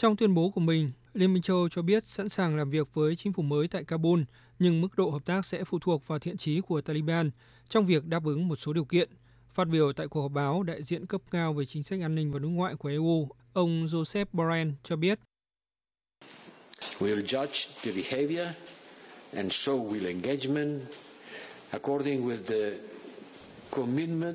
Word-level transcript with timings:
Trong 0.00 0.16
tuyên 0.16 0.34
bố 0.34 0.50
của 0.50 0.60
mình, 0.60 0.92
Liên 1.14 1.32
minh 1.32 1.42
châu 1.42 1.56
Âu 1.56 1.68
cho 1.68 1.82
biết 1.82 2.06
sẵn 2.06 2.28
sàng 2.28 2.56
làm 2.56 2.70
việc 2.70 2.94
với 2.94 3.16
chính 3.16 3.32
phủ 3.32 3.42
mới 3.42 3.68
tại 3.68 3.84
Kabul, 3.84 4.20
nhưng 4.58 4.80
mức 4.80 4.88
độ 4.96 5.10
hợp 5.10 5.24
tác 5.24 5.46
sẽ 5.46 5.64
phụ 5.64 5.78
thuộc 5.78 6.06
vào 6.06 6.18
thiện 6.18 6.36
chí 6.36 6.60
của 6.60 6.80
Taliban 6.80 7.30
trong 7.68 7.86
việc 7.86 8.06
đáp 8.06 8.24
ứng 8.24 8.48
một 8.48 8.56
số 8.56 8.72
điều 8.72 8.84
kiện. 8.84 9.10
Phát 9.52 9.64
biểu 9.64 9.92
tại 9.92 10.08
cuộc 10.08 10.22
họp 10.22 10.32
báo, 10.32 10.62
đại 10.62 10.82
diện 10.82 11.06
cấp 11.06 11.20
cao 11.30 11.52
về 11.52 11.64
chính 11.64 11.82
sách 11.82 12.00
an 12.00 12.14
ninh 12.14 12.32
và 12.32 12.38
đối 12.38 12.50
ngoại 12.50 12.74
của 12.74 12.88
EU, 12.88 13.28
ông 13.52 13.86
Joseph 13.86 14.26
Borrell 14.32 14.70
cho 14.84 14.96
biết. 14.96 15.18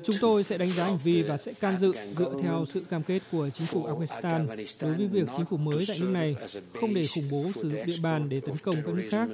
Chúng 0.04 0.16
tôi 0.20 0.44
sẽ 0.44 0.58
đánh 0.58 0.70
giá 0.70 0.84
hành 0.84 0.98
vi 1.04 1.22
và 1.22 1.36
sẽ 1.36 1.52
can 1.52 1.80
dự 1.80 1.92
dựa 2.18 2.34
theo 2.42 2.64
sự 2.68 2.80
cam 2.90 3.02
kết 3.02 3.22
của 3.32 3.48
chính 3.54 3.66
phủ 3.66 3.86
Afghanistan 3.86 4.46
đối 4.80 4.94
với 4.94 5.06
việc 5.06 5.28
chính 5.36 5.46
phủ 5.46 5.56
mới 5.56 5.84
tại 5.88 5.96
nước 6.00 6.10
này 6.10 6.36
không 6.80 6.94
để 6.94 7.06
khủng 7.14 7.30
bố 7.30 7.50
sử 7.54 7.70
dụng 7.70 7.86
địa 7.86 7.96
bàn 8.02 8.28
để 8.28 8.40
tấn 8.40 8.56
công 8.56 8.76
các 8.86 8.94
nước 8.94 9.08
khác. 9.10 9.28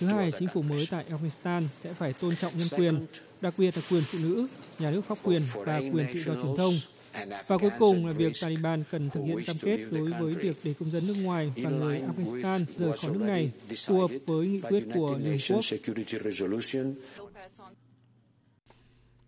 Thứ 0.00 0.06
hai, 0.06 0.32
chính 0.38 0.48
phủ 0.54 0.62
mới 0.62 0.88
tại 0.90 1.04
Afghanistan 1.10 1.62
sẽ 1.84 1.92
phải 1.92 2.12
tôn 2.12 2.36
trọng 2.36 2.52
nhân 2.58 2.68
quyền, 2.76 3.06
đặc 3.40 3.54
biệt 3.58 3.76
là 3.76 3.82
quyền 3.90 4.02
phụ 4.02 4.18
nữ, 4.22 4.46
nhà 4.78 4.90
nước 4.90 5.04
pháp 5.08 5.18
quyền 5.22 5.42
và 5.54 5.78
quyền 5.78 6.06
tự 6.14 6.20
do 6.22 6.34
truyền 6.34 6.56
thông. 6.56 6.74
Và 7.46 7.58
cuối 7.58 7.70
cùng 7.78 8.06
là 8.06 8.12
việc 8.12 8.32
Taliban 8.40 8.84
cần 8.90 9.10
thực 9.10 9.24
hiện 9.24 9.44
cam 9.46 9.56
kết 9.58 9.78
đối 9.90 10.12
với 10.12 10.34
việc 10.34 10.56
để 10.64 10.74
công 10.80 10.90
dân 10.90 11.06
nước 11.06 11.16
ngoài 11.22 11.52
và 11.56 11.70
người 11.70 12.00
Afghanistan 12.00 12.64
rời 12.78 12.98
khỏi 12.98 13.10
nước 13.10 13.22
này 13.22 13.50
phù 13.86 14.00
hợp 14.00 14.10
với 14.26 14.46
nghị 14.46 14.60
quyết 14.60 14.84
của 14.94 15.18
Liên 15.22 15.38
Hợp 15.48 15.54
Quốc. 15.54 15.64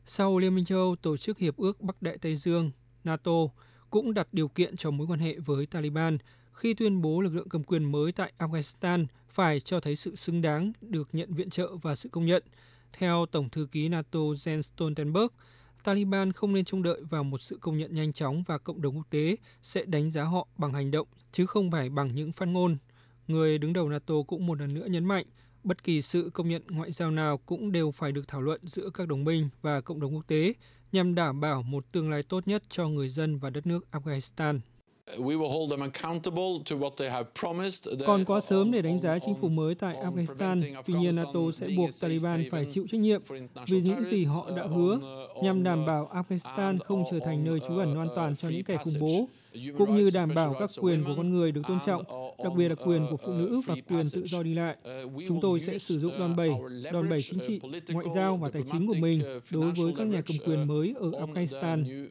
Sau 0.07 0.39
Liên 0.39 0.55
minh 0.55 0.65
châu 0.65 0.79
Âu 0.79 0.97
tổ 0.97 1.17
chức 1.17 1.39
Hiệp 1.39 1.57
ước 1.57 1.81
Bắc 1.81 2.03
Đại 2.03 2.19
Tây 2.19 2.37
Dương, 2.37 2.71
NATO 3.05 3.33
cũng 3.91 4.15
đặt 4.15 4.29
điều 4.33 4.49
kiện 4.49 4.77
cho 4.77 4.91
mối 4.91 5.07
quan 5.07 5.21
hệ 5.21 5.39
với 5.39 5.67
Taliban 5.67 6.19
khi 6.53 6.75
tuyên 6.75 7.03
bố 7.03 7.21
lực 7.21 7.35
lượng 7.35 7.49
cầm 7.49 7.65
quyền 7.65 7.93
mới 7.93 8.13
tại 8.13 8.33
Afghanistan 8.39 9.07
phải 9.29 9.61
cho 9.61 9.80
thấy 9.80 9.97
sự 9.97 10.17
xứng 10.17 10.43
đáng 10.43 10.73
được 10.80 11.09
nhận 11.13 11.35
viện 11.35 11.51
trợ 11.51 11.77
và 11.83 11.95
sự 11.95 12.09
công 12.09 12.27
nhận. 12.27 12.43
Theo 12.93 13.27
Tổng 13.27 13.51
thư 13.51 13.66
ký 13.73 13.88
NATO 13.88 14.19
Jens 14.19 14.63
Stoltenberg, 14.63 15.27
Taliban 15.85 16.33
không 16.33 16.52
nên 16.52 16.65
trông 16.65 16.83
đợi 16.83 17.01
vào 17.11 17.24
một 17.24 17.41
sự 17.41 17.59
công 17.61 17.79
nhận 17.79 17.95
nhanh 17.95 18.13
chóng 18.13 18.43
và 18.46 18.59
cộng 18.59 18.83
đồng 18.83 18.96
quốc 18.96 19.07
tế 19.11 19.37
sẽ 19.63 19.85
đánh 19.85 20.11
giá 20.11 20.24
họ 20.24 20.49
bằng 20.59 20.73
hành 20.73 20.91
động, 20.91 21.09
chứ 21.33 21.46
không 21.46 21.71
phải 21.71 21.89
bằng 21.89 22.15
những 22.15 22.33
phát 22.33 22.46
ngôn. 22.46 22.77
Người 23.29 23.59
đứng 23.59 23.73
đầu 23.73 23.89
NATO 23.89 24.15
cũng 24.27 24.46
một 24.46 24.61
lần 24.61 24.74
nữa 24.74 24.87
nhấn 24.87 25.05
mạnh 25.05 25.27
bất 25.65 25.84
kỳ 25.84 26.02
sự 26.02 26.30
công 26.34 26.48
nhận 26.48 26.62
ngoại 26.68 26.93
giao 26.93 27.10
nào 27.10 27.38
cũng 27.38 27.73
đều 27.73 27.90
phải 27.90 28.12
được 28.12 28.29
thảo 28.29 28.40
luận 28.40 28.60
giữa 28.65 28.90
các 28.95 29.09
đồng 29.09 29.24
minh 29.24 29.48
và 29.62 29.80
cộng 29.80 30.01
đồng 30.01 30.15
quốc 30.15 30.26
tế 30.26 30.52
nhằm 30.93 31.15
đảm 31.15 31.40
bảo 31.40 31.62
một 31.62 31.93
tương 31.93 32.10
lai 32.10 32.23
tốt 32.23 32.48
nhất 32.48 32.62
cho 32.68 32.88
người 32.88 33.09
dân 33.09 33.38
và 33.38 33.51
đất 33.51 33.66
nước 33.66 33.87
Afghanistan. 33.93 34.59
Còn 38.06 38.24
quá 38.24 38.40
sớm 38.40 38.71
để 38.71 38.82
đánh 38.82 39.01
giá 39.01 39.18
chính 39.18 39.34
phủ 39.40 39.48
mới 39.48 39.74
tại 39.74 39.96
Afghanistan, 39.96 40.82
tuy 40.87 40.95
nhiên 40.95 41.16
NATO 41.16 41.40
sẽ 41.54 41.66
buộc 41.76 41.90
Taliban 42.01 42.43
phải 42.51 42.66
chịu 42.73 42.87
trách 42.93 43.01
nhiệm 43.01 43.23
vì 43.68 43.80
những 43.80 44.04
gì 44.04 44.24
họ 44.24 44.51
đã 44.56 44.66
hứa 44.66 44.99
nhằm 45.43 45.62
đảm 45.62 45.87
bảo 45.87 46.10
Afghanistan 46.15 46.78
không 46.78 47.04
trở 47.10 47.18
thành 47.24 47.45
nơi 47.45 47.60
trú 47.68 47.76
ẩn 47.78 47.99
an 47.99 48.09
toàn 48.15 48.37
cho 48.37 48.49
những 48.49 48.65
kẻ 48.65 48.76
khủng 48.76 48.95
bố, 49.01 49.28
cũng 49.78 49.96
như 49.96 50.09
đảm 50.15 50.34
bảo 50.34 50.54
các 50.59 50.71
quyền 50.80 51.04
của 51.04 51.15
con 51.16 51.30
người 51.30 51.52
được 51.52 51.62
tôn 51.68 51.78
trọng, 51.87 52.02
đặc 52.45 52.52
biệt 52.57 52.68
là 52.68 52.74
quyền 52.74 53.07
của 53.10 53.16
phụ 53.16 53.32
nữ 53.32 53.60
và 53.66 53.74
quyền 53.88 54.04
tự 54.13 54.27
do 54.27 54.43
đi 54.43 54.54
lại. 54.54 54.77
Chúng 55.29 55.40
tôi 55.40 55.60
sẽ 55.60 55.79
sử 55.79 55.99
dụng 55.99 56.13
đòn 56.18 56.37
bẩy, 56.37 56.51
đòn 56.93 57.09
bẩy 57.09 57.23
chính 57.23 57.38
trị, 57.46 57.60
ngoại 57.88 58.07
giao 58.15 58.37
và 58.37 58.51
tài 58.51 58.63
chính 58.73 58.87
của 58.87 58.95
mình 58.95 59.23
đối 59.51 59.73
với 59.73 59.95
các 59.96 60.07
nhà 60.07 60.23
cầm 60.27 60.37
quyền 60.46 60.66
mới 60.66 60.95
ở 60.96 61.10
Afghanistan. 61.10 62.05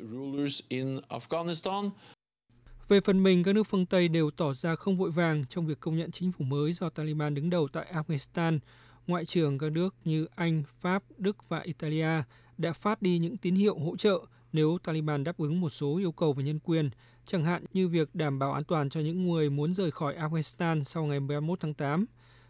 Về 2.88 3.01
phần 3.01 3.23
mình, 3.23 3.44
các 3.44 3.55
nước 3.55 3.63
phương 3.63 3.85
Tây 3.85 4.07
đều 4.07 4.29
tỏ 4.31 4.53
ra 4.53 4.75
không 4.75 4.97
vội 4.97 5.11
vàng 5.11 5.45
trong 5.49 5.67
việc 5.67 5.79
công 5.79 5.97
nhận 5.97 6.11
chính 6.11 6.31
phủ 6.31 6.45
mới 6.45 6.73
do 6.73 6.89
Taliban 6.89 7.33
đứng 7.33 7.49
đầu 7.49 7.67
tại 7.67 7.94
Afghanistan. 7.94 8.59
Ngoại 9.07 9.25
trưởng 9.25 9.57
các 9.57 9.71
nước 9.71 9.95
như 10.05 10.27
Anh, 10.35 10.63
Pháp, 10.79 11.03
Đức 11.17 11.49
và 11.49 11.59
Italia 11.59 12.23
đã 12.57 12.73
phát 12.73 13.01
đi 13.01 13.17
những 13.17 13.38
tín 13.38 13.55
hiệu 13.55 13.78
hỗ 13.79 13.95
trợ 13.95 14.19
nếu 14.53 14.78
Taliban 14.84 15.24
đáp 15.24 15.38
ứng 15.38 15.62
một 15.62 15.69
số 15.69 15.97
yêu 15.97 16.12
cầu 16.12 16.34
về 16.34 16.44
nhân 16.44 16.59
quyền, 16.59 16.90
chẳng 17.25 17.44
hạn 17.44 17.66
như 17.74 17.88
việc 17.88 18.16
đảm 18.16 18.40
bảo 18.40 18.53
an 18.53 18.64
toàn 18.64 18.90
cho 18.90 19.00
những 19.00 19.28
người 19.28 19.50
muốn 19.50 19.74
rời 19.74 19.91
khỏi 19.91 20.16
Afghanistan 20.16 20.84
sau 20.84 21.06
ngày 21.06 21.19
31 21.19 21.59
tháng 21.59 21.74
8. 21.74 22.06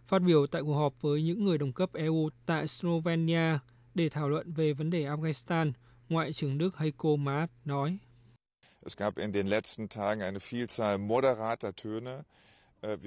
Phát 0.07 0.21
biểu 0.21 0.47
tại 0.47 0.61
cuộc 0.61 0.73
họp 0.73 1.01
với 1.01 1.23
những 1.23 1.43
người 1.43 1.57
đồng 1.57 1.73
cấp 1.73 1.93
EU 1.93 2.29
tại 2.45 2.67
Slovenia 2.67 3.59
để 3.95 4.09
thảo 4.09 4.29
luận 4.29 4.53
về 4.53 4.73
vấn 4.73 4.89
đề 4.89 5.03
Afghanistan, 5.03 5.71
Ngoại 6.09 6.33
trưởng 6.33 6.57
Đức 6.57 6.77
Heiko 6.77 7.15
Maas 7.15 7.49
nói. 7.65 7.97
Es 8.85 8.97
gab 8.97 9.15
in 9.15 9.33
den 9.33 9.47
letzten 9.47 9.87
Tagen 9.87 10.19
eine 10.19 10.39
Vielzahl 10.39 10.97
moderater 10.97 11.71
Töne. 11.83 12.21
Äh, 12.83 12.99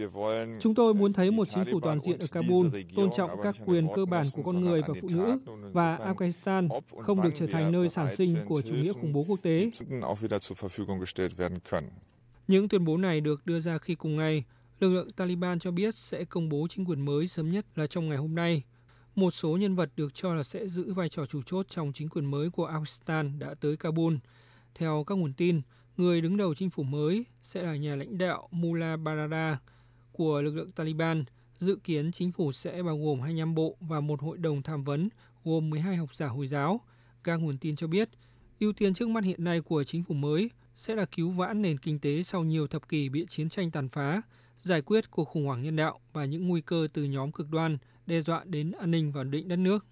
Chúng 0.61 0.75
tôi 0.75 0.95
muốn 0.95 1.13
thấy 1.13 1.31
một 1.31 1.49
chính 1.51 1.65
phủ 1.73 1.81
toàn 1.81 2.01
diện 2.01 2.19
ở 2.19 2.27
Kabul, 2.33 2.67
tôn 2.97 3.11
trọng 3.17 3.31
các 3.43 3.57
quyền 3.67 3.89
cơ 3.95 4.05
bản 4.05 4.25
của 4.35 4.43
con 4.43 4.65
người 4.65 4.83
và 4.83 4.95
phụ 5.01 5.09
nữ, 5.11 5.39
và 5.73 5.99
Afghanistan 5.99 6.69
không 7.01 7.23
được 7.23 7.31
trở 7.35 7.47
thành 7.47 7.73
nơi 7.73 7.89
sản 7.89 8.17
sinh 8.17 8.35
của 8.49 8.63
chủ 8.63 8.75
nghĩa 8.75 8.93
khủng 8.93 9.13
bố 9.13 9.25
quốc 9.29 9.43
tế. 9.43 9.71
Những 12.49 12.69
tuyên 12.69 12.85
bố 12.85 12.97
này 12.97 13.21
được 13.21 13.47
đưa 13.47 13.61
ra 13.61 13.79
khi 13.79 13.95
cùng 13.95 14.17
ngày, 14.17 14.45
lực 14.81 14.93
lượng 14.93 15.11
Taliban 15.11 15.59
cho 15.59 15.71
biết 15.71 15.95
sẽ 15.95 16.25
công 16.25 16.49
bố 16.49 16.67
chính 16.71 16.85
quyền 16.85 17.05
mới 17.05 17.27
sớm 17.27 17.51
nhất 17.51 17.67
là 17.75 17.87
trong 17.87 18.09
ngày 18.09 18.19
hôm 18.19 18.35
nay. 18.35 18.63
Một 19.15 19.31
số 19.31 19.57
nhân 19.57 19.75
vật 19.75 19.91
được 19.97 20.15
cho 20.15 20.35
là 20.35 20.43
sẽ 20.43 20.69
giữ 20.69 20.93
vai 20.93 21.09
trò 21.09 21.27
chủ 21.27 21.43
chốt 21.43 21.67
trong 21.69 21.93
chính 21.93 22.09
quyền 22.09 22.25
mới 22.25 22.51
của 22.51 22.69
Afghanistan 22.69 23.39
đã 23.39 23.55
tới 23.61 23.77
Kabul. 23.77 24.15
Theo 24.75 25.05
các 25.07 25.15
nguồn 25.15 25.33
tin, 25.33 25.61
người 25.97 26.21
đứng 26.21 26.37
đầu 26.37 26.55
chính 26.55 26.71
phủ 26.71 26.83
mới 26.83 27.25
sẽ 27.43 27.63
là 27.63 27.77
nhà 27.77 27.97
lãnh 27.97 28.19
đạo 28.19 28.49
Mullah 28.51 29.01
Baradar 29.01 29.57
của 30.13 30.43
lực 30.43 30.55
lượng 30.57 30.73
Taliban. 30.73 31.25
Dự 31.59 31.79
kiến 31.85 32.13
chính 32.13 32.33
phủ 32.33 32.53
sẽ 32.53 32.83
bao 32.83 32.99
gồm 32.99 33.21
25 33.21 33.55
bộ 33.55 33.77
và 33.81 34.01
một 34.01 34.21
hội 34.21 34.39
đồng 34.39 34.63
tham 34.63 34.85
vấn 34.85 35.09
gồm 35.45 35.71
12 35.71 35.97
học 35.97 36.15
giả 36.15 36.27
Hồi 36.27 36.47
giáo. 36.47 36.81
Các 37.25 37.37
nguồn 37.37 37.59
tin 37.59 37.77
cho 37.77 37.87
biết, 37.87 38.09
ưu 38.61 38.73
tiên 38.73 38.95
trước 38.95 39.09
mắt 39.09 39.25
hiện 39.25 39.45
nay 39.45 39.61
của 39.61 39.85
chính 39.85 40.05
phủ 40.05 40.15
mới 40.15 40.51
sẽ 40.77 40.95
là 40.95 41.05
cứu 41.05 41.31
vãn 41.31 41.63
nền 41.63 41.79
kinh 41.79 41.99
tế 41.99 42.23
sau 42.23 42.45
nhiều 42.45 42.67
thập 42.67 42.89
kỷ 42.89 43.09
bị 43.09 43.27
chiến 43.29 43.49
tranh 43.49 43.71
tàn 43.71 43.89
phá, 43.89 44.23
giải 44.63 44.83
quyết 44.83 45.11
cuộc 45.11 45.25
khủng 45.25 45.47
hoảng 45.47 45.63
nhân 45.63 45.77
đạo 45.77 46.01
và 46.13 46.25
những 46.25 46.49
nguy 46.49 46.61
cơ 46.61 46.89
từ 46.93 47.05
nhóm 47.05 47.33
cực 47.33 47.51
đoan 47.51 47.79
đe 48.07 48.21
dọa 48.21 48.45
đến 48.45 48.73
an 48.73 48.91
ninh 48.91 49.13
và 49.13 49.25
định 49.25 49.49
đất 49.49 49.57
nước. 49.57 49.87